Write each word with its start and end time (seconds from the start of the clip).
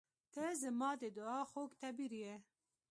•ته 0.33 0.45
زما 0.61 0.89
د 1.01 1.03
دعا 1.17 1.39
خوږ 1.49 1.69
تعبیر 1.81 2.13
یې. 2.21 2.35